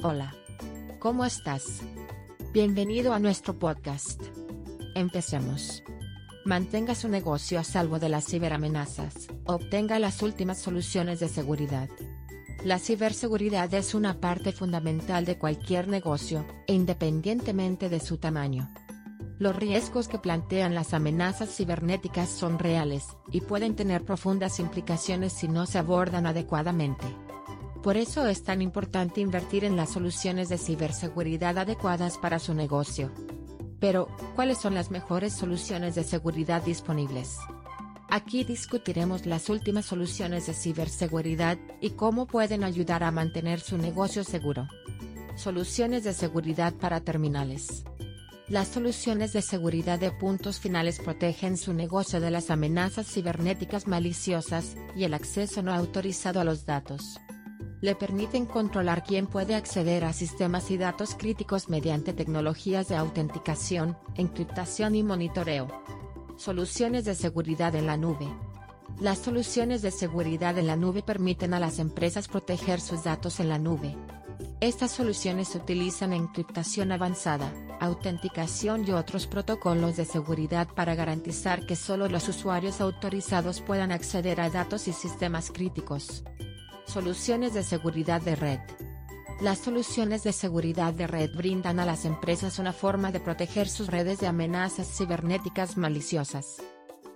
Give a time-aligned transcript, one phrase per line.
[0.00, 0.32] Hola.
[1.00, 1.80] ¿Cómo estás?
[2.52, 4.22] Bienvenido a nuestro podcast.
[4.94, 5.82] Empecemos.
[6.44, 11.88] Mantenga su negocio a salvo de las ciberamenazas, obtenga las últimas soluciones de seguridad.
[12.62, 18.72] La ciberseguridad es una parte fundamental de cualquier negocio, independientemente de su tamaño.
[19.40, 25.48] Los riesgos que plantean las amenazas cibernéticas son reales, y pueden tener profundas implicaciones si
[25.48, 27.04] no se abordan adecuadamente.
[27.82, 33.12] Por eso es tan importante invertir en las soluciones de ciberseguridad adecuadas para su negocio.
[33.78, 37.38] Pero, ¿cuáles son las mejores soluciones de seguridad disponibles?
[38.10, 44.24] Aquí discutiremos las últimas soluciones de ciberseguridad, y cómo pueden ayudar a mantener su negocio
[44.24, 44.66] seguro.
[45.36, 47.84] Soluciones de seguridad para terminales.
[48.48, 54.74] Las soluciones de seguridad de puntos finales protegen su negocio de las amenazas cibernéticas maliciosas,
[54.96, 57.20] y el acceso no autorizado a los datos.
[57.80, 63.96] Le permiten controlar quién puede acceder a sistemas y datos críticos mediante tecnologías de autenticación,
[64.16, 65.68] encriptación y monitoreo.
[66.36, 68.28] Soluciones de seguridad en la nube.
[69.00, 73.48] Las soluciones de seguridad en la nube permiten a las empresas proteger sus datos en
[73.48, 73.96] la nube.
[74.60, 82.08] Estas soluciones utilizan encriptación avanzada, autenticación y otros protocolos de seguridad para garantizar que solo
[82.08, 86.24] los usuarios autorizados puedan acceder a datos y sistemas críticos.
[86.88, 88.60] Soluciones de seguridad de red.
[89.42, 93.88] Las soluciones de seguridad de red brindan a las empresas una forma de proteger sus
[93.88, 96.56] redes de amenazas cibernéticas maliciosas.